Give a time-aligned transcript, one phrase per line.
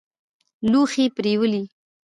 [0.71, 1.63] لوښي پرېولي.